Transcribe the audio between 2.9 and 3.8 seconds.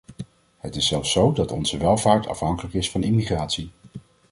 van immigratie.